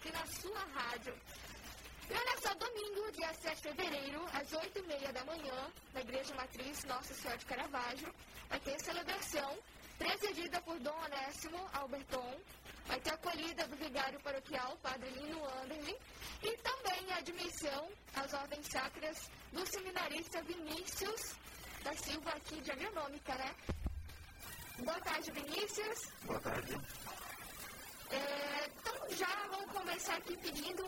aqui 0.00 0.12
na 0.12 0.26
sua 0.26 0.60
rádio. 0.74 1.14
E 2.08 2.12
olha 2.12 2.40
só, 2.40 2.54
domingo, 2.54 3.12
dia 3.12 3.32
7 3.34 3.56
de 3.56 3.62
fevereiro, 3.62 4.24
às 4.32 4.50
8h30 4.50 5.12
da 5.12 5.24
manhã, 5.24 5.70
na 5.92 6.00
Igreja 6.00 6.34
Matriz 6.34 6.84
Nossa 6.84 7.14
Senhora 7.14 7.36
de 7.38 7.44
Caravaggio, 7.44 8.14
vai 8.48 8.58
ter 8.60 8.80
celebração 8.80 9.58
presidida 9.98 10.60
por 10.62 10.78
Dom 10.80 10.96
Onésimo 11.04 11.68
Alberton. 11.74 12.40
Vai 12.86 12.98
ter 13.00 13.12
acolhida 13.12 13.68
do 13.68 13.76
vigário 13.76 14.18
paroquial, 14.20 14.76
Padre 14.78 15.10
Lino 15.10 15.44
Anderlin, 15.62 15.96
e 16.42 16.56
também 16.56 17.12
a 17.12 17.18
admissão 17.18 17.92
às 18.16 18.32
ordens 18.32 18.66
sacras 18.68 19.30
do 19.52 19.64
seminarista 19.66 20.42
Vinícius 20.42 21.36
da 21.84 21.94
Silva, 21.94 22.30
aqui 22.30 22.60
de 22.60 22.72
Agronômica, 22.72 23.34
né? 23.34 23.54
Boa 24.78 25.00
tarde, 25.00 25.30
Vinícius. 25.30 26.10
Boa 26.24 26.40
tarde. 26.40 26.74
É, 28.10 28.68
começar 30.00 30.16
aqui 30.16 30.36
pedindo 30.38 30.82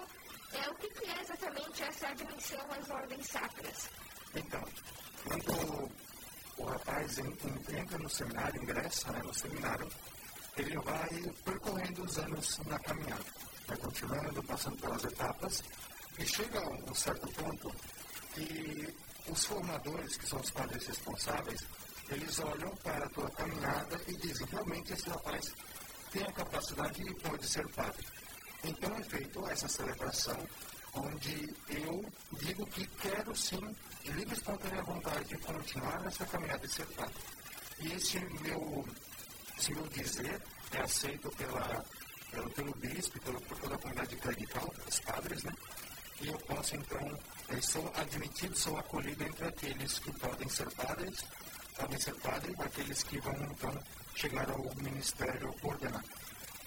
é, 0.54 0.70
o 0.70 0.74
que, 0.76 0.88
que 0.88 1.10
é 1.10 1.20
exatamente 1.20 1.82
essa 1.82 2.08
admissão 2.08 2.66
às 2.70 2.88
ordens 2.88 3.26
sacras. 3.26 3.90
Então, 4.34 4.64
quando 5.24 5.92
o 6.56 6.64
rapaz 6.64 7.18
entra 7.18 7.98
no 7.98 8.08
seminário, 8.08 8.62
ingressa 8.62 9.12
né, 9.12 9.22
no 9.22 9.34
seminário, 9.34 9.86
ele 10.56 10.78
vai 10.78 11.08
percorrendo 11.44 12.04
os 12.04 12.18
anos 12.18 12.58
na 12.66 12.78
caminhada, 12.78 13.24
vai 13.66 13.76
continuando, 13.76 14.42
passando 14.44 14.78
pelas 14.78 15.04
etapas, 15.04 15.62
e 16.18 16.26
chega 16.26 16.60
a 16.60 16.68
um 16.70 16.94
certo 16.94 17.28
ponto 17.32 17.70
que 18.34 18.94
os 19.28 19.44
formadores, 19.44 20.16
que 20.16 20.26
são 20.26 20.40
os 20.40 20.50
padres 20.50 20.86
responsáveis, 20.86 21.60
eles 22.08 22.38
olham 22.40 22.74
para 22.76 23.04
a 23.04 23.10
tua 23.10 23.30
caminhada 23.30 24.00
e 24.06 24.16
dizem, 24.16 24.46
realmente 24.46 24.94
esse 24.94 25.08
rapaz 25.10 25.52
tem 26.10 26.22
a 26.22 26.32
capacidade 26.32 27.02
e 27.02 27.14
pode 27.16 27.46
ser 27.46 27.66
padre. 27.72 28.06
Então 28.64 28.96
é 28.96 29.02
feita 29.02 29.40
essa 29.50 29.68
celebração, 29.68 30.38
onde 30.94 31.54
eu 31.68 32.04
digo 32.38 32.66
que 32.66 32.86
quero 32.86 33.34
sim, 33.34 33.60
de 34.04 34.12
livre 34.12 34.34
espontânea 34.34 34.82
vontade, 34.82 35.36
continuar 35.38 36.00
nessa 36.00 36.24
caminhada 36.26 36.66
de 36.66 36.74
ser 36.74 36.86
padre. 36.88 37.14
E 37.80 37.92
esse 37.92 38.20
meu, 38.20 38.86
esse 39.58 39.72
meu 39.74 39.86
dizer 39.88 40.40
é 40.72 40.80
aceito 40.80 41.30
pela, 41.30 41.84
pelo, 42.30 42.50
pelo 42.50 42.74
bispo, 42.76 43.20
pelo, 43.20 43.40
por 43.42 43.58
toda 43.58 43.74
a 43.74 43.78
comunidade 43.78 44.16
clerical, 44.16 44.72
os 44.88 45.00
padres, 45.00 45.42
né? 45.42 45.52
E 46.20 46.28
eu 46.28 46.38
posso 46.38 46.76
então, 46.76 47.18
eu 47.48 47.62
sou 47.62 47.92
admitido, 47.96 48.56
sou 48.56 48.78
acolhido 48.78 49.24
entre 49.24 49.44
aqueles 49.46 49.98
que 49.98 50.12
podem 50.20 50.48
ser 50.48 50.70
padres, 50.74 51.24
podem 51.76 52.00
ser 52.00 52.14
padres, 52.20 52.54
aqueles 52.60 53.02
que 53.02 53.18
vão 53.18 53.34
então 53.50 53.76
chegar 54.14 54.48
ao 54.48 54.72
ministério 54.76 55.52
ordenado. 55.62 56.08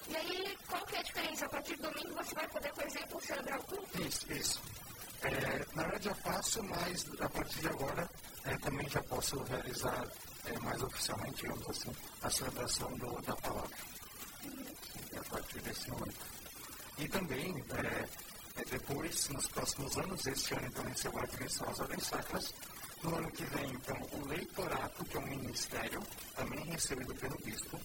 E 0.09 0.15
aí, 0.15 0.54
partir 1.65 1.77
do 1.77 1.89
domingo 1.89 2.23
você 2.23 2.35
vai 2.35 2.47
poder, 2.47 2.73
por 2.73 2.85
exemplo, 2.85 3.21
celebrar 3.21 3.59
o 3.59 3.63
culto? 3.63 4.01
Isso, 4.01 4.31
isso. 4.31 4.61
É, 5.23 5.65
na 5.73 5.83
verdade 5.83 6.05
já 6.05 6.15
faço, 6.15 6.63
mas 6.63 7.05
a 7.19 7.29
partir 7.29 7.59
de 7.61 7.67
agora 7.67 8.09
é, 8.43 8.55
também 8.57 8.87
já 8.87 9.01
posso 9.03 9.41
realizar 9.43 10.07
é, 10.45 10.59
mais 10.59 10.81
oficialmente, 10.83 11.41
digamos 11.41 11.67
assim, 11.67 11.91
a 12.21 12.29
celebração 12.29 12.95
do, 12.97 13.21
da 13.23 13.35
palavra. 13.37 13.77
Uhum. 14.43 14.75
A 15.19 15.23
partir 15.29 15.59
desse 15.61 15.89
momento. 15.89 16.25
E 16.99 17.07
também, 17.07 17.63
é, 17.71 18.61
é, 18.61 18.65
depois, 18.69 19.29
nos 19.29 19.47
próximos 19.47 19.97
anos, 19.97 20.27
este 20.27 20.53
ano 20.53 20.67
então 20.67 20.87
encerrou 20.87 21.19
a 21.19 21.23
admissão 21.23 21.67
às 21.67 21.79
ordens 21.79 22.05
sacras, 22.05 22.53
no 23.01 23.15
ano 23.15 23.31
que 23.31 23.43
vem, 23.45 23.71
então, 23.71 23.97
o 24.13 24.27
leitorato, 24.27 25.03
que 25.05 25.17
é 25.17 25.19
um 25.19 25.27
ministério, 25.27 26.01
também 26.35 26.63
recebido 26.65 27.15
pelo 27.15 27.37
bispo, 27.39 27.79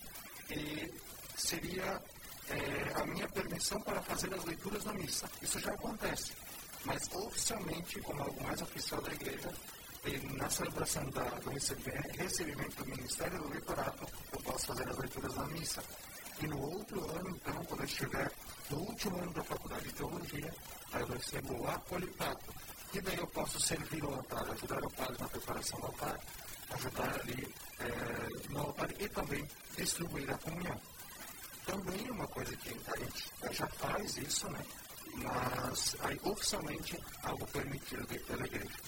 e 0.51 0.93
seria 1.37 2.01
é, 2.51 3.01
a 3.01 3.07
minha 3.07 3.29
permissão 3.29 3.81
para 3.83 4.01
fazer 4.03 4.33
as 4.35 4.45
leituras 4.45 4.85
da 4.85 4.93
missa. 4.93 5.31
Isso 5.41 5.59
já 5.61 5.73
acontece, 5.73 6.33
mas 6.85 7.09
oficialmente, 7.15 8.01
como 8.01 8.23
algo 8.23 8.43
mais 8.43 8.61
oficial 8.61 9.01
da 9.03 9.13
igreja, 9.13 9.53
na 10.35 10.49
celebração 10.49 11.09
da, 11.11 11.25
do 11.25 11.51
recebimento 11.51 12.77
do 12.77 12.87
ministério 12.87 13.39
do 13.39 13.49
leitorato, 13.49 14.07
eu 14.33 14.41
posso 14.41 14.67
fazer 14.67 14.89
as 14.89 14.99
leituras 14.99 15.35
da 15.35 15.45
missa. 15.47 15.83
E 16.43 16.47
no 16.47 16.59
outro 16.59 17.11
ano, 17.11 17.31
então, 17.31 17.65
quando 17.67 17.81
eu 17.81 17.87
estiver 17.87 18.33
no 18.71 18.79
último 18.79 19.19
ano 19.19 19.33
da 19.33 19.45
faculdade 19.45 19.85
de 19.85 19.93
teologia, 19.93 20.55
aí 20.93 21.03
eu 21.03 21.09
recebo 21.09 21.63
o 21.63 21.69
acolitato. 21.69 22.55
E 22.95 23.01
daí 23.01 23.19
eu 23.19 23.27
posso 23.27 23.61
servir 23.61 24.03
o 24.03 24.15
altar, 24.15 24.51
ajudar 24.51 24.83
o 24.83 24.91
padre 24.91 25.17
na 25.21 25.29
preparação 25.29 25.79
do 25.81 25.87
altar, 25.87 26.19
ajudar 26.71 27.21
ali 27.21 27.55
é, 27.79 28.49
no 28.49 28.61
altar 28.61 28.91
e 28.99 29.09
também 29.09 29.47
distribuir 29.77 30.31
a 30.31 30.39
comunhão 30.39 30.81
também 31.67 32.07
é 32.07 32.13
uma 32.13 32.27
coisa 32.29 32.57
que 32.57 32.69
a 32.69 32.97
gente 32.99 33.57
já 33.57 33.67
faz 33.69 34.17
isso, 34.17 34.49
né? 34.51 34.65
Mas 35.15 35.97
aí 36.01 36.19
oficialmente 36.23 36.99
algo 37.23 37.47
permitido 37.49 38.07
pela 38.27 38.47
igreja. 38.47 38.79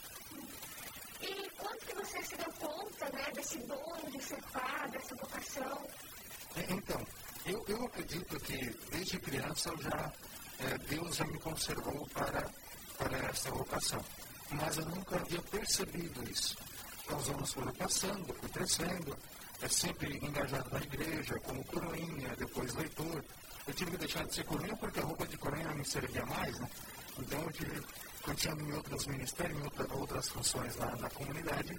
E 1.21 1.51
quando 1.57 1.79
que 1.81 1.95
você 1.95 2.23
se 2.23 2.37
deu 2.37 2.53
conta 2.55 3.11
né, 3.11 3.31
desse 3.35 3.59
dom 3.59 4.11
de 4.11 4.23
ser 4.23 4.43
padre, 4.53 4.99
dessa 4.99 5.15
vocação? 5.15 5.87
É, 6.57 6.73
então, 6.73 7.07
eu, 7.47 7.65
eu 7.69 7.85
acredito 7.87 8.39
que 8.41 8.71
desde 8.91 9.19
criança 9.19 9.73
já, 9.81 10.13
é, 10.59 10.79
Deus 10.79 11.17
já 11.17 11.25
me 11.27 11.39
conservou 11.39 12.07
para, 12.09 12.49
para 12.99 13.19
essa 13.29 13.51
vocação. 13.51 14.05
Mas 14.51 14.77
eu 14.77 14.85
nunca 14.87 15.17
havia 15.17 15.41
percebido 15.43 16.31
isso. 16.31 16.57
Então, 17.05 17.19
os 17.19 17.29
anos 17.31 17.53
foram 17.53 17.73
passando, 17.75 18.35
fui 18.35 18.49
crescendo, 18.51 19.17
é 19.63 19.69
sempre 19.69 20.19
engajado 20.21 20.69
na 20.71 20.81
igreja, 20.81 21.39
como 21.41 21.65
coroinha, 21.65 22.35
depois 22.37 22.75
leitor. 22.75 23.25
Eu 23.67 23.75
tive 23.75 23.93
que 23.93 23.99
deixar 23.99 24.25
de 24.27 24.35
ser 24.35 24.45
coroinha 24.45 24.77
porque 24.77 24.99
a 24.99 25.05
roupa 25.05 25.27
de 25.27 25.37
coroinha 25.39 25.75
me 25.75 25.85
servia 25.85 26.27
mais, 26.27 26.59
né? 26.59 26.69
Então 27.19 27.41
eu 27.43 27.53
tive, 27.53 27.81
continuando 28.23 28.65
em 28.65 28.73
outros 28.73 29.07
ministérios, 29.07 29.61
em 29.61 29.65
outra, 29.65 29.95
outras 29.95 30.29
funções 30.29 30.77
na, 30.77 30.97
na 30.97 31.11
comunidade. 31.11 31.79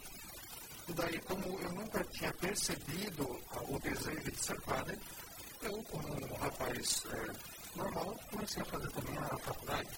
E 0.88 0.94
daí, 0.94 1.20
como 1.22 1.60
eu 1.60 1.72
nunca 1.74 2.04
tinha 2.06 2.32
percebido 2.34 3.40
o 3.68 3.80
desejo 3.80 4.32
de 4.32 4.46
ser 4.46 4.60
padre, 4.62 4.98
eu, 5.62 5.84
como 5.84 6.08
um 6.08 6.36
rapaz 6.36 7.04
é, 7.12 7.78
normal, 7.78 8.18
comecei 8.32 8.62
a 8.62 8.66
fazer 8.66 8.92
também 8.92 9.18
a 9.18 9.38
faculdade. 9.38 9.90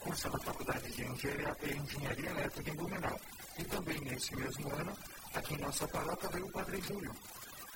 Comecei 0.00 0.30
a 0.30 0.38
faculdade 0.38 0.90
de 0.92 1.04
engenharia, 1.04 1.56
engenharia 1.76 2.30
elétrica 2.30 2.70
em 2.70 2.74
Blumenau. 2.74 3.20
E 3.58 3.64
também 3.64 4.00
nesse 4.00 4.34
mesmo 4.36 4.68
ano, 4.74 4.96
aqui 5.34 5.54
em 5.54 5.58
nossa 5.58 5.86
paróquia 5.88 6.28
veio 6.30 6.46
o 6.46 6.52
Padre 6.52 6.80
Júlio. 6.80 7.14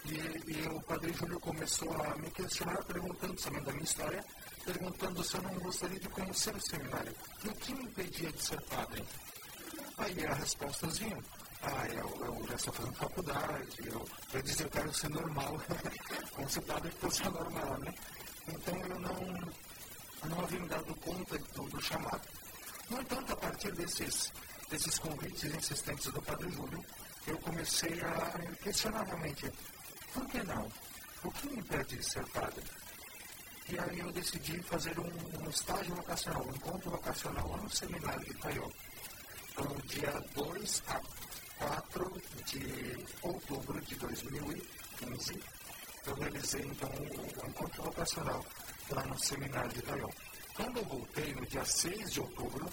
E, 0.04 0.14
e, 0.14 0.68
o 0.68 0.80
Padre 0.82 1.12
Júlio 1.12 1.40
começou 1.40 1.92
a 2.02 2.16
me 2.16 2.30
questionar, 2.30 2.82
perguntando, 2.84 3.40
sabendo 3.40 3.64
da 3.64 3.72
minha 3.72 3.84
história, 3.84 4.24
perguntando 4.64 5.24
se 5.24 5.36
eu 5.36 5.42
não 5.42 5.54
gostaria 5.58 5.98
de 5.98 6.08
conhecer 6.08 6.54
o 6.54 6.60
seminário. 6.60 7.14
E 7.44 7.48
o 7.48 7.54
que 7.54 7.74
me 7.74 7.84
impedia 7.84 8.32
de 8.32 8.42
ser 8.42 8.60
padre? 8.62 9.04
Aí 9.98 10.26
a 10.26 10.34
resposta 10.34 10.86
vinha. 10.86 11.18
Ah, 11.62 11.86
eu, 11.88 12.24
eu 12.24 12.46
já 12.46 12.54
estou 12.54 12.72
fazendo 12.72 12.94
faculdade, 12.94 13.76
eu, 13.84 14.08
eu 14.32 14.42
dizia 14.42 14.64
eu 14.64 14.70
quero 14.70 14.94
ser 14.94 15.10
normal, 15.10 15.60
como 16.32 16.48
se 16.48 16.60
padre 16.60 16.90
fosse 16.92 17.24
normal, 17.24 17.78
né? 17.78 17.92
Então 18.46 18.76
eu 18.78 18.98
não, 19.00 19.50
não 20.30 20.40
havia 20.44 20.60
me 20.60 20.68
dado 20.68 20.94
conta 20.96 21.36
do, 21.36 21.62
do 21.68 21.82
chamado. 21.82 22.22
No 22.88 23.00
entanto, 23.00 23.32
a 23.32 23.36
partir 23.36 23.72
desses, 23.72 24.32
desses 24.70 24.98
convites 24.98 25.44
insistentes 25.52 26.06
do 26.12 26.22
Padre 26.22 26.48
Júlio, 26.50 26.82
eu 27.28 27.38
comecei 27.38 28.00
a 28.00 28.56
questionar 28.62 29.04
realmente, 29.04 29.52
por 30.12 30.26
que 30.28 30.42
não? 30.44 30.66
O 31.24 31.30
que 31.32 31.48
me 31.48 31.60
impede 31.60 31.96
de 31.96 32.02
ser 32.02 32.26
padre? 32.28 32.64
E 33.68 33.78
aí 33.78 33.98
eu 33.98 34.10
decidi 34.12 34.62
fazer 34.62 34.98
um, 34.98 35.44
um 35.44 35.50
estágio 35.50 35.94
vocacional, 35.94 36.46
um 36.46 36.54
encontro 36.54 36.90
vocacional 36.90 37.50
lá 37.50 37.56
no 37.58 37.70
seminário 37.70 38.24
de 38.24 38.30
Itaió. 38.30 38.68
Então, 39.50 39.76
dia 39.84 40.24
2 40.34 40.82
a 40.86 41.00
4 41.58 42.22
de 42.46 43.06
outubro 43.22 43.80
de 43.82 43.94
2015, 43.96 45.42
eu 46.06 46.14
realizei 46.14 46.62
então 46.62 46.88
o 46.88 47.44
um 47.44 47.50
encontro 47.50 47.82
vocacional 47.82 48.46
lá 48.90 49.04
no 49.04 49.18
seminário 49.18 49.70
de 49.70 49.80
Itaió. 49.80 50.08
Quando 50.54 50.78
eu 50.78 50.84
voltei, 50.86 51.34
no 51.34 51.44
dia 51.46 51.64
6 51.64 52.12
de 52.12 52.20
outubro, 52.20 52.72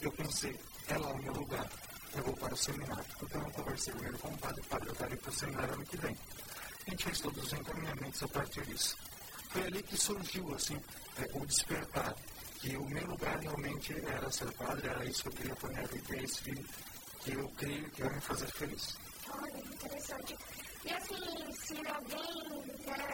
eu 0.00 0.10
pensei, 0.12 0.58
é 0.88 0.98
lá 0.98 1.10
o 1.10 1.22
meu 1.22 1.32
lugar 1.32 1.68
eu 2.16 2.22
vou 2.22 2.34
para 2.34 2.54
o 2.54 2.56
seminário. 2.56 3.04
Então 3.22 3.42
eu 3.42 3.50
conversei 3.50 3.92
primeiro 3.92 4.18
com 4.18 4.28
o 4.28 4.38
padre, 4.38 4.60
o 4.60 4.94
padre, 4.94 5.14
ir 5.14 5.18
para 5.18 5.30
o 5.30 5.34
seminário 5.34 5.74
ano 5.74 5.84
que 5.84 5.96
vem. 5.96 6.16
A 6.86 6.90
gente 6.90 7.04
fez 7.04 7.20
todos 7.20 7.44
os 7.44 7.52
encaminhamentos 7.52 8.22
a 8.22 8.28
partir 8.28 8.64
disso. 8.66 8.96
Foi 9.50 9.62
ali 9.62 9.82
que 9.82 9.96
surgiu, 9.96 10.54
assim, 10.54 10.80
é, 11.16 11.38
o 11.38 11.46
despertar, 11.46 12.14
que 12.60 12.76
o 12.76 12.84
meu 12.86 13.06
lugar 13.06 13.38
realmente 13.38 13.94
era 14.06 14.30
ser 14.30 14.52
padre, 14.54 14.88
era 14.88 15.04
isso 15.04 15.22
que 15.22 15.28
eu 15.28 15.32
queria 15.32 15.54
para 15.56 15.68
minha 15.70 15.86
vida, 15.86 16.16
é 16.16 16.22
isso 16.22 16.42
que, 16.42 16.54
que 17.20 17.32
eu 17.32 17.48
creio 17.56 17.90
que 17.90 18.02
vai 18.02 18.14
me 18.14 18.20
fazer 18.20 18.46
feliz. 18.48 18.96
Olha, 19.30 19.58
interessante. 19.58 20.36
E 20.84 20.90
assim, 20.92 21.52
se 21.52 21.76
alguém 21.86 22.62
né, 22.86 23.08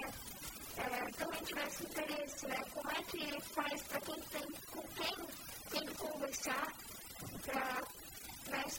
é, 0.76 1.11
também 1.17 1.43
tivesse 1.44 1.85
interesse, 1.85 2.47
né, 2.47 2.61
como 2.73 2.90
é 2.90 3.02
que 3.02 3.40
faz 3.52 3.82
para 3.82 4.00
quem 4.00 4.20
tem 4.20 4.47
com 4.70 4.82
quem 4.88 5.26
tem 5.70 5.87
que 5.87 5.94
conversar 5.94 6.73
para 7.44 7.82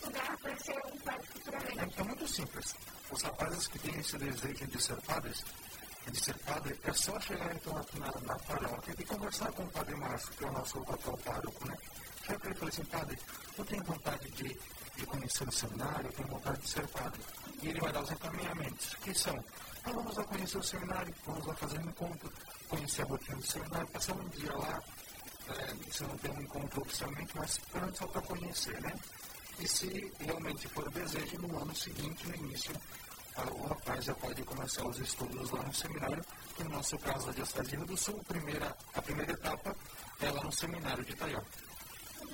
estudar, 0.06 0.38
para 0.38 0.57
ser 0.57 0.78
um 0.86 0.98
futuramente? 1.34 1.80
É, 1.80 2.02
é 2.02 2.04
muito 2.04 2.28
simples. 2.28 2.75
Os 3.12 3.22
rapazes 3.22 3.68
que 3.68 3.80
têm 3.80 4.00
esse 4.00 4.18
desejo 4.18 4.68
de 4.68 4.84
ser 4.84 5.02
padres, 5.02 5.44
de 6.12 6.24
ser 6.24 6.38
padre, 6.40 6.80
é 6.84 6.94
só 6.94 7.19
chegar 7.19 7.56
então 7.56 7.74
na, 7.74 8.12
na 8.22 8.40
paróquia 8.40 8.96
e 8.98 9.06
conversar 9.06 9.52
com 9.54 9.63
o 9.63 9.69
padre 9.69 9.96
Márcio, 9.96 10.31
que 10.34 10.46
é 10.46 10.48
o 10.48 10.52
nosso 10.52 10.80
atual 10.80 11.18
pároco, 11.18 11.68
né? 11.68 11.78
Chega 12.25 12.40
para 12.40 12.50
ele 12.50 12.56
e 12.56 12.60
fala 12.60 12.72
assim, 12.72 12.86
padre, 12.86 13.19
eu 13.57 13.66
tenho 13.66 13.84
vontade 13.84 14.30
de, 14.31 14.60
de 14.96 15.06
conhecer 15.06 15.48
o 15.48 15.52
seminário, 15.52 16.06
eu 16.08 16.13
tenho 16.13 16.28
vontade 16.28 16.62
de 16.62 16.69
ser 16.69 16.88
padre. 16.88 17.22
E 17.62 17.68
ele 17.69 17.80
vai 17.80 17.92
dar 17.92 18.01
os 18.01 18.12
encaminhamentos, 18.12 18.96
que 18.96 19.13
são, 19.13 19.36
ah, 19.84 19.92
vamos 19.92 20.16
lá 20.16 20.24
conhecer 20.24 20.58
o 20.58 20.63
seminário, 20.63 21.13
vamos 21.25 21.46
lá 21.46 21.56
fazer 21.56 21.80
um 21.80 21.90
encontro, 21.90 22.31
conhecer 22.68 23.01
a 23.04 23.06
rotina 23.06 23.38
do 23.38 23.46
seminário, 23.46 23.88
passar 23.88 24.13
um 24.13 24.30
dia 24.30 24.54
lá, 24.58 24.81
é, 25.48 25.92
se 25.92 26.04
não 26.04 26.18
tem 26.18 26.31
um 26.31 26.42
encontro 26.42 26.81
oficialmente, 26.81 27.38
mas 27.38 27.60
só 27.94 28.08
para 28.08 28.22
conhecer, 28.22 28.81
né? 28.81 28.94
E 29.60 29.68
se 29.68 30.12
realmente 30.19 30.68
for 30.68 30.88
o 30.88 30.92
desejo, 30.92 31.38
no 31.40 31.57
ano 31.57 31.75
seguinte, 31.75 32.28
no 32.28 32.36
início, 32.36 32.74
o 33.38 33.68
rapaz 33.68 34.06
já 34.06 34.13
pode 34.13 34.44
começar 34.44 34.86
os 34.86 35.00
estudos 35.00 35.50
lá 35.52 35.63
no 35.63 35.74
seminário, 35.74 36.24
que 36.56 36.63
no 36.63 36.72
nosso 36.72 36.98
caso, 37.00 37.30
a 37.30 37.34
Diocese 37.34 37.78
do 37.78 37.98
Sul, 37.98 38.19
a 38.22 38.34
primeira, 38.34 38.78
a 38.94 39.02
primeira 39.02 39.31
etapa 39.31 39.75
é 40.22 40.31
lá 40.31 40.44
no 40.44 40.52
seminário 40.52 41.04
de 41.04 41.12
Itaió. 41.13 41.42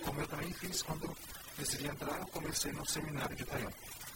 Como 0.04 0.20
eu 0.22 0.28
também 0.28 0.54
fiz 0.54 0.82
quando 0.82 1.16
decidi 1.58 1.88
entrar, 1.88 2.20
eu 2.20 2.28
comecei 2.28 2.72
no 2.72 2.86
seminário 2.86 3.36
de 3.36 3.44
Itaió. 3.44 3.70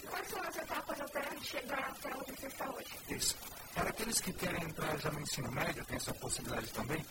Quais 0.07 0.27
são 0.29 0.41
as 0.41 0.55
etapas 0.55 1.01
até 1.01 1.37
chegar 1.41 1.89
até 1.89 2.15
onde 2.15 2.31
você 2.39 2.47
está 2.47 2.69
hoje? 2.71 2.99
Isso. 3.09 3.35
Para 3.73 3.89
aqueles 3.89 4.21
que 4.21 4.33
querem 4.33 4.63
entrar 4.63 4.97
já 4.99 5.11
no 5.11 5.21
ensino 5.21 5.51
médio, 5.51 5.85
tem 5.85 5.97
essa 5.97 6.13
possibilidade 6.13 6.67
também, 6.71 7.05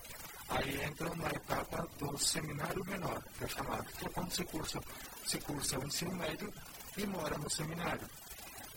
aí 0.48 0.84
entram 0.84 1.14
na 1.16 1.28
etapa 1.30 1.88
do 1.98 2.16
seminário 2.18 2.84
menor, 2.84 3.22
que 3.36 3.44
é 3.44 3.48
chamado, 3.48 3.84
que 3.84 4.06
é 4.06 4.08
quando 4.10 4.32
se 4.32 4.44
cursa, 4.44 4.80
se 5.26 5.38
cursa 5.38 5.78
o 5.78 5.86
ensino 5.86 6.14
médio 6.14 6.52
e 6.96 7.06
mora 7.06 7.36
no 7.38 7.50
seminário. 7.50 8.08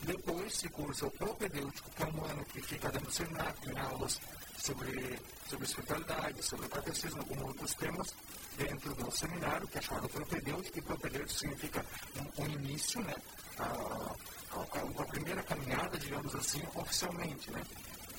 Depois 0.02 0.56
se 0.56 0.70
cursa 0.70 1.08
o 1.08 1.12
propedêutico, 1.12 1.90
que 1.92 2.04
é 2.04 2.06
um 2.06 2.24
ano 2.26 2.46
que 2.46 2.62
fica 2.62 2.90
dentro 2.90 3.08
do 3.08 3.14
seminário, 3.14 3.54
tem 3.62 3.80
aulas 3.80 4.20
sobre, 4.58 5.20
sobre 5.50 5.66
espiritualidade, 5.66 6.44
sobre 6.44 6.68
catecismo, 6.70 7.20
alguns 7.22 7.42
outros 7.42 7.74
temas, 7.74 8.14
dentro 8.58 8.94
do 8.96 9.12
seminário, 9.12 9.68
que 9.68 9.78
é 9.78 9.82
chamado 9.82 10.10
propedêutico, 10.10 10.78
e 10.78 10.82
propedêutico 10.82 11.40
significa 11.40 11.86
um, 12.16 12.44
um 12.44 12.48
início, 12.48 13.02
né? 13.02 13.16
A, 13.60 13.64
a, 13.64 15.02
a, 15.02 15.06
primeira 15.06 15.42
caminhada, 15.44 15.98
digamos 15.98 16.34
assim, 16.36 16.62
oficialmente, 16.76 17.52
né? 17.52 17.64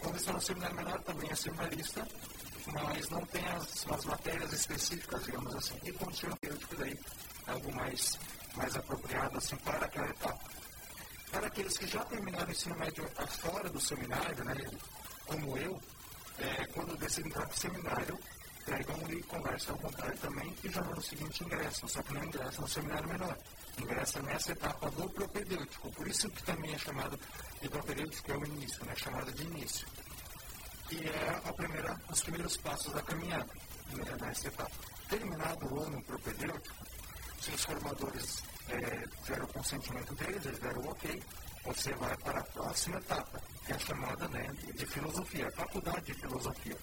Quando 0.00 0.16
está 0.16 0.32
no 0.32 0.40
seminário 0.40 0.76
menor, 0.76 1.00
também 1.02 1.30
é 1.30 1.34
seminarista, 1.34 2.06
mas 2.66 3.08
não 3.08 3.24
tem 3.26 3.44
as, 3.48 3.86
as 3.90 4.04
matérias 4.04 4.52
específicas, 4.52 5.24
digamos 5.24 5.54
assim, 5.54 5.74
e 5.84 5.92
quando 5.92 6.14
no 6.22 6.78
daí, 6.78 6.98
algo 7.48 7.74
mais, 7.74 8.18
mais 8.56 8.76
apropriado, 8.76 9.38
assim, 9.38 9.56
para 9.56 9.86
aquela 9.86 10.08
etapa. 10.08 10.38
Para 11.30 11.46
aqueles 11.46 11.76
que 11.76 11.86
já 11.86 12.04
terminaram 12.04 12.48
o 12.48 12.50
ensino 12.50 12.76
médio 12.76 13.08
fora 13.40 13.68
do 13.68 13.80
seminário, 13.80 14.44
né, 14.44 14.54
como 15.26 15.56
eu, 15.58 15.80
é, 16.38 16.66
quando 16.68 16.96
decidem 16.96 17.30
entrar 17.30 17.46
para 17.46 17.54
o 17.54 17.58
seminário, 17.58 18.18
pegam 18.64 18.96
e 19.10 19.22
conversam 19.22 19.74
ao 19.74 19.80
contrário 19.80 20.18
também 20.18 20.54
e 20.62 20.68
já 20.68 20.82
no 20.82 21.02
seguinte 21.02 21.44
ingressam, 21.44 21.88
só 21.88 22.02
que 22.02 22.14
não 22.14 22.24
ingressam 22.24 22.62
no 22.62 22.68
seminário 22.68 23.08
menor. 23.08 23.36
Ingressa 23.78 24.22
nessa 24.22 24.52
etapa 24.52 24.90
do 24.90 25.08
propedêutico. 25.10 25.90
Por 25.92 26.06
isso 26.06 26.28
que 26.30 26.42
também 26.42 26.74
é 26.74 26.78
chamado 26.78 27.18
de 27.60 27.68
propedêutico, 27.68 28.24
que 28.24 28.32
é 28.32 28.36
o 28.36 28.44
início, 28.44 28.84
né, 28.84 28.94
chamado 28.96 29.32
de 29.32 29.42
início. 29.42 29.86
E 30.90 31.06
é 31.06 31.52
primeira, 31.52 32.00
os 32.10 32.20
primeiros 32.22 32.56
passos 32.56 32.92
da 32.92 33.02
caminhada 33.02 33.52
né, 33.92 34.16
nessa 34.20 34.48
etapa. 34.48 34.70
Terminado 35.08 35.74
o 35.74 35.82
ano 35.82 36.02
propedêutico, 36.02 36.76
se 37.40 37.50
os 37.50 37.64
formadores 37.64 38.42
é, 38.68 39.06
tiveram 39.24 39.44
o 39.44 39.52
consentimento 39.52 40.14
deles, 40.14 40.46
eles 40.46 40.58
deram 40.58 40.80
o 40.82 40.90
ok, 40.90 41.22
você 41.64 41.92
vai 41.94 42.16
para 42.18 42.40
a 42.40 42.44
próxima 42.44 42.98
etapa, 42.98 43.42
que 43.64 43.72
é 43.72 43.74
a 43.74 43.78
chamada 43.78 44.28
né, 44.28 44.46
de 44.74 44.86
filosofia, 44.86 45.48
a 45.48 45.52
faculdade 45.52 46.06
de 46.06 46.14
filosofia. 46.14 46.76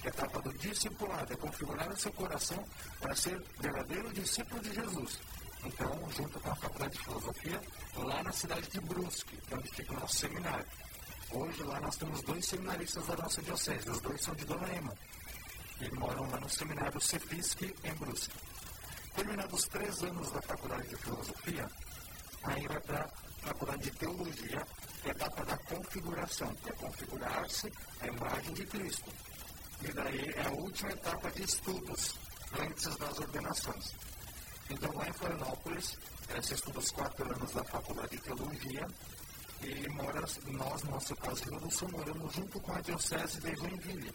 Que 0.00 0.08
é 0.08 0.10
a 0.10 0.14
etapa 0.14 0.40
do 0.40 0.52
discipulado, 0.54 1.32
é 1.32 1.36
configurar 1.36 1.88
o 1.88 1.96
seu 1.96 2.12
coração 2.12 2.64
para 3.00 3.14
ser 3.14 3.40
verdadeiro 3.60 4.12
discípulo 4.12 4.60
de 4.60 4.74
Jesus. 4.74 5.20
Então, 5.64 6.10
junto 6.10 6.40
com 6.40 6.50
a 6.50 6.56
faculdade 6.56 6.92
de 6.92 7.04
filosofia, 7.04 7.60
lá 7.94 8.22
na 8.22 8.32
cidade 8.32 8.68
de 8.68 8.80
Brusque, 8.80 9.36
que 9.36 9.54
é 9.54 9.56
onde 9.56 9.70
fica 9.70 9.92
o 9.92 10.00
nosso 10.00 10.16
seminário. 10.16 10.66
Hoje 11.30 11.62
lá 11.62 11.80
nós 11.80 11.96
temos 11.96 12.20
dois 12.22 12.44
seminaristas 12.44 13.06
da 13.06 13.16
nossa 13.16 13.40
diocese, 13.42 13.88
os 13.88 14.00
dois 14.00 14.20
são 14.20 14.34
de 14.34 14.44
Dona 14.44 14.68
Ema. 14.74 14.92
E 15.80 15.94
moram 15.94 16.28
lá 16.30 16.40
no 16.40 16.48
seminário 16.48 17.00
Cefisque, 17.00 17.74
em 17.84 17.94
Brusque. 17.94 18.34
Terminados 19.14 19.64
três 19.64 20.02
anos 20.02 20.30
da 20.32 20.40
faculdade 20.42 20.88
de 20.88 20.96
filosofia, 20.96 21.68
aí 22.44 22.66
vai 22.66 22.80
para 22.80 23.04
a 23.04 23.46
faculdade 23.46 23.82
de 23.82 23.90
teologia, 23.90 24.66
que 25.02 25.08
é 25.08 25.10
etapa 25.10 25.44
da 25.44 25.56
configuração, 25.58 26.54
que 26.54 26.70
é 26.70 26.72
configurar-se 26.72 27.72
a 28.00 28.06
imagem 28.06 28.54
de 28.54 28.66
Cristo. 28.66 29.12
E 29.82 29.92
daí 29.92 30.32
é 30.34 30.46
a 30.46 30.50
última 30.50 30.92
etapa 30.92 31.30
de 31.30 31.42
estudos, 31.42 32.14
antes 32.58 32.96
das 32.96 33.18
ordenações. 33.18 33.94
Então, 34.70 34.92
lá 34.94 35.08
em 35.08 35.12
Florianópolis, 35.12 35.98
você 36.34 36.54
estuda 36.54 36.78
os 36.78 36.90
quatro 36.90 37.34
anos 37.34 37.52
da 37.52 37.64
faculdade 37.64 38.16
de 38.16 38.22
teologia, 38.22 38.86
e 39.62 39.88
mora, 39.90 40.20
nós, 40.20 40.82
no 40.82 40.90
nosso 40.90 41.14
caso, 41.16 41.44
do 41.44 41.70
Sul, 41.70 41.88
moramos 41.92 42.34
junto 42.34 42.58
com 42.60 42.72
a 42.72 42.80
Diocese 42.80 43.40
de 43.40 43.54
Joinville 43.54 44.12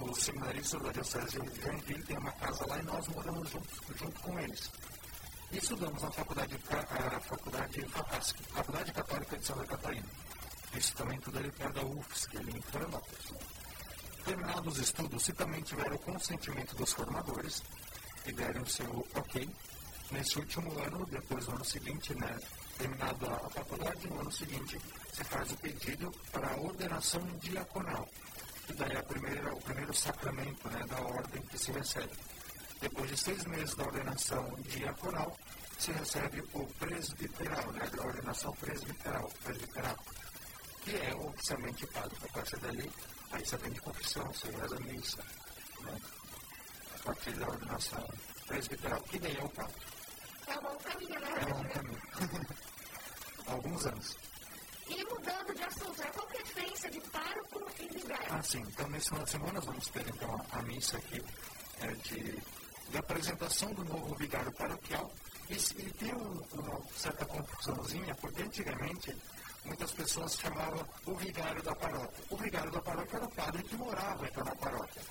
o 0.00 0.14
seminarista 0.14 0.78
da 0.78 0.92
Diocese 0.92 1.40
de 1.40 1.60
Joinville 1.60 2.02
tem 2.04 2.16
uma 2.18 2.30
casa 2.32 2.64
lá 2.66 2.78
e 2.78 2.82
nós 2.82 3.08
moramos 3.08 3.50
junto, 3.50 3.68
junto 3.96 4.20
com 4.20 4.38
eles. 4.38 4.70
E 5.50 5.58
estudamos 5.58 6.02
na 6.02 6.10
faculdade, 6.10 6.56
a 6.70 7.20
faculdade 7.20 7.82
FAPASC, 7.88 8.36
Faculdade 8.52 8.92
Católica 8.92 9.38
de 9.38 9.44
Santa 9.44 9.64
Catarina. 9.64 10.06
Isso 10.74 10.94
também 10.94 11.18
tudo 11.20 11.38
ali 11.38 11.50
perto 11.50 11.74
da 11.74 11.84
UFSC, 11.84 12.36
ali 12.36 12.56
em 12.56 12.60
Florianópolis. 12.60 13.32
Terminados 14.24 14.74
os 14.74 14.78
estudos, 14.78 15.24
se 15.24 15.32
também 15.32 15.62
tiver 15.62 15.92
o 15.92 15.98
consentimento 15.98 16.76
dos 16.76 16.92
formadores 16.92 17.62
e 18.26 18.32
derem 18.32 18.62
o 18.62 18.66
seu 18.66 19.06
ok, 19.14 19.48
nesse 20.12 20.38
último 20.38 20.78
ano, 20.80 21.06
depois 21.06 21.46
do 21.46 21.52
ano 21.52 21.64
seguinte, 21.64 22.14
né, 22.14 22.38
terminado 22.76 23.26
a 23.26 23.50
faculdade, 23.50 24.06
no 24.06 24.20
ano 24.20 24.30
seguinte, 24.30 24.78
se 25.12 25.24
faz 25.24 25.50
o 25.50 25.56
pedido 25.56 26.12
para 26.30 26.52
a 26.52 26.56
ordenação 26.56 27.22
diaconal 27.40 28.06
que 28.68 28.74
daí 28.74 28.92
é 28.92 29.02
primeira, 29.02 29.54
o 29.54 29.60
primeiro 29.62 29.94
sacramento 29.94 30.68
né, 30.68 30.84
da 30.86 31.00
ordem 31.00 31.42
que 31.42 31.58
se 31.58 31.72
recebe. 31.72 32.12
Depois 32.80 33.10
de 33.10 33.16
seis 33.16 33.44
meses 33.46 33.74
da 33.74 33.84
ordenação 33.84 34.44
diaconal, 34.68 35.34
se 35.78 35.90
recebe 35.92 36.44
o 36.52 36.66
presbiteral, 36.78 37.72
né, 37.72 37.90
a 37.98 38.06
ordenação 38.06 38.52
presbiteral, 38.56 39.32
presbiteral, 39.42 39.96
que 40.82 40.96
é 40.96 41.16
oficialmente 41.16 41.86
padre. 41.86 42.18
A 42.22 42.28
partir 42.28 42.58
dali, 42.58 42.92
aí 43.32 43.44
você 43.44 43.54
aprende 43.54 43.80
confissão, 43.80 44.26
você 44.26 44.50
reza 44.50 44.76
a 44.76 44.80
missa. 44.80 45.24
Né, 45.80 46.00
a 46.94 46.98
partir 47.04 47.32
da 47.32 47.48
ordenação 47.48 48.06
presbiteral, 48.46 49.00
que 49.04 49.18
daí 49.18 49.36
é 49.36 49.44
o 49.44 49.48
padre. 49.48 49.82
É 50.46 50.58
um 50.58 50.62
bom 50.62 50.76
caminho, 50.76 51.20
né? 51.20 51.28
É 51.40 51.46
um 51.46 51.62
bom 51.62 51.68
caminho. 51.70 52.02
Alguns 53.48 53.86
anos. 53.86 54.27
Mudando 55.28 55.54
de 55.54 55.62
assunto, 55.62 56.02
é 56.02 56.06
a 56.06 56.42
diferença 56.42 56.90
de 56.90 57.00
pároco 57.00 57.70
e 57.78 57.88
vigário? 57.88 58.26
Ah, 58.30 58.42
sim. 58.42 58.60
Então, 58.60 58.88
nesse 58.88 59.08
final 59.10 59.24
de 59.24 59.30
semana, 59.30 59.60
vamos 59.60 59.88
ter 59.88 60.08
então, 60.08 60.46
a 60.52 60.62
missa 60.62 60.96
aqui 60.96 61.22
é, 61.80 61.86
de, 61.88 62.42
de 62.90 62.96
apresentação 62.96 63.74
do 63.74 63.84
novo 63.84 64.14
vigário 64.14 64.50
paroquial. 64.52 65.12
E, 65.50 65.54
e 65.54 65.92
tem 65.92 66.14
um, 66.14 66.42
uma 66.54 66.80
certa 66.96 67.26
confusãozinha, 67.26 68.14
porque 68.14 68.42
antigamente 68.42 69.14
muitas 69.66 69.92
pessoas 69.92 70.34
chamavam 70.34 70.82
o 71.04 71.14
vigário 71.16 71.62
da 71.62 71.74
paróquia. 71.74 72.24
O 72.30 72.36
vigário 72.38 72.70
da 72.70 72.80
paróquia 72.80 73.16
era 73.16 73.26
o 73.26 73.30
padre 73.30 73.62
que 73.64 73.76
morava 73.76 74.26
então, 74.26 74.44
na 74.44 74.54
paróquia. 74.54 75.02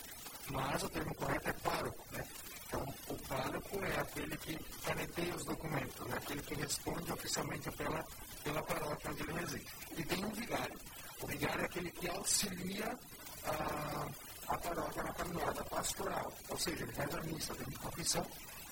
Mas 0.50 0.81
o 0.81 0.89
termo 0.89 1.13
correto 1.13 1.47
é 1.47 1.53
pároco, 1.53 2.03
né? 2.12 2.25
Então, 2.67 2.86
o 3.07 3.15
pároco 3.27 3.83
é 3.83 4.00
aquele 4.00 4.38
que 4.38 4.57
caneteia 4.86 5.36
os 5.36 5.45
documentos, 5.45 6.07
né? 6.07 6.17
aquele 6.17 6.41
que 6.41 6.55
responde 6.55 7.12
oficialmente 7.12 7.71
pela 7.71 8.05
pela 8.47 8.63
paróquia 8.63 9.12
onde 9.12 9.24
ele 9.24 9.33
reside. 9.33 9.67
E 9.97 10.03
tem 10.03 10.25
um 10.25 10.29
vigário. 10.29 10.79
O 11.21 11.27
vigário 11.27 11.62
é 11.62 11.65
aquele 11.65 11.91
que 11.91 12.07
auxilia 12.07 12.97
a, 13.43 14.07
a 14.47 14.57
paróquia 14.57 15.03
na 15.03 15.13
caminhada 15.13 15.63
pastoral. 15.65 16.31
Ou 16.50 16.57
seja, 16.57 16.83
ele 16.83 16.93
faz 16.93 17.13
a 17.13 17.21
missa, 17.21 17.55
tem 17.55 17.74
confissão, 17.74 18.25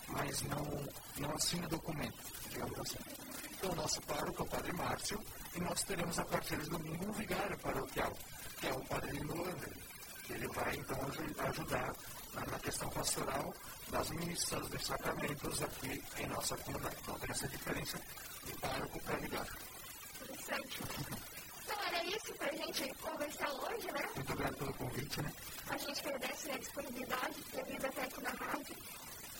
mas 0.08 0.42
não, 0.44 0.88
não 1.18 1.36
assina 1.36 1.68
documento, 1.68 2.18
digamos 2.50 2.80
assim. 2.80 3.00
Então, 3.52 3.72
o 3.72 3.76
nosso 3.76 4.02
pároco 4.04 4.44
é 4.44 4.46
o 4.46 4.50
Padre 4.50 4.74
Márcio, 4.74 5.20
e 5.56 5.60
nós 5.60 5.84
teremos 5.84 6.20
a 6.20 6.26
partir 6.26 6.58
de 6.58 6.70
domingo 6.70 7.06
um 7.06 7.12
vigário 7.12 7.58
paroquial, 7.58 8.14
que 8.60 8.68
é 8.68 8.74
o 8.74 8.86
Padre 8.86 9.12
Lindo 9.12 9.34
Ele 10.30 10.48
vai, 10.50 10.76
então, 10.76 11.00
ajudar 11.50 11.94
na 12.42 12.60
questão 12.60 12.90
pastoral 12.90 13.54
das 13.90 14.10
missas, 14.10 14.68
dos 14.70 14.86
sacramentos 14.86 15.62
aqui 15.62 16.04
em 16.18 16.28
nossa 16.28 16.58
comunidade. 16.58 16.98
Então, 17.02 17.20
tem 17.20 17.32
essa 17.32 17.48
diferença 17.48 18.00
de 18.46 18.54
pároco 18.54 19.00
para 19.02 19.16
vigário. 19.18 19.54
Interessante. 20.22 20.80
Então 21.64 21.84
era 21.88 22.04
isso 22.04 22.34
para 22.36 22.52
a 22.52 22.56
gente 22.56 22.94
conversar 22.96 23.52
hoje, 23.52 23.92
né? 23.92 24.10
Muito 24.16 24.34
obrigado 24.34 24.56
pelo 24.58 24.74
convite, 24.74 25.22
né? 25.22 25.34
A 25.70 25.78
gente 25.78 26.00
agradece 26.00 26.52
a 26.52 26.58
disponibilidade 26.58 27.42
ter 27.52 27.66
vindo 27.66 27.86
até 27.86 28.04
aqui 28.04 28.22
na 28.22 28.30
rádio. 28.30 28.76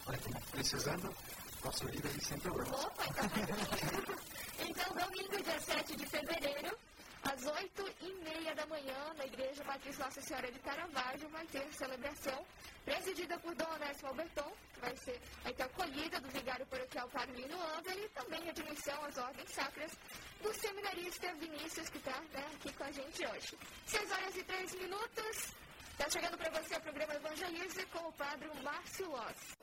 Olha, 0.08 0.20
precisando, 0.52 1.16
posso 1.62 1.88
vir 1.88 2.06
aí 2.06 2.22
sem 2.22 2.40
problemas. 2.40 2.84
Opa, 2.84 3.04
então, 4.66 4.70
então 4.70 5.06
domingo, 5.06 5.44
dia 5.44 5.60
7 5.60 5.96
de 5.96 6.06
fevereiro, 6.08 6.78
às 7.24 7.34
às 7.34 7.46
oito 7.46 7.75
e 7.75 7.75
meia 8.36 8.54
da 8.54 8.66
manhã, 8.66 9.14
na 9.18 9.26
Igreja 9.26 9.64
Matriz 9.64 9.98
Nossa 9.98 10.22
Senhora 10.22 10.52
de 10.52 10.60
Caravaggio, 10.60 11.30
vai 11.30 11.46
ter 11.48 11.66
celebração 11.74 12.46
presidida 12.84 13.40
por 13.40 13.56
Dom 13.56 13.74
Onésimo 13.74 14.10
Alberton, 14.10 14.52
que 14.74 14.80
vai, 14.82 14.96
ser, 14.98 15.20
ter 15.56 15.64
acolhida 15.64 16.20
do 16.20 16.30
vigário 16.30 16.66
paroquial 16.66 17.08
Carolino 17.10 17.58
Ander 17.78 17.98
e 17.98 18.10
também 18.10 18.50
admissão 18.50 19.06
às 19.06 19.18
ordens 19.18 19.50
sacras 19.52 19.92
do 20.42 20.54
seminarista 20.54 21.34
Vinícius, 21.36 21.90
que 21.90 21.98
está 21.98 22.20
né, 22.34 22.46
aqui 22.56 22.74
com 22.74 22.84
a 22.84 22.92
gente 22.92 23.26
hoje. 23.26 23.58
Seis 23.86 24.12
horas 24.12 24.36
e 24.36 24.44
três 24.44 24.76
minutos. 24.76 25.56
Está 25.92 26.10
chegando 26.10 26.38
para 26.38 26.50
você 26.62 26.76
o 26.76 26.82
programa 26.82 27.16
Evangelize 27.16 27.86
com 27.86 28.10
o 28.10 28.12
padre 28.14 28.50
Márcio 28.62 29.10
Loss. 29.10 29.56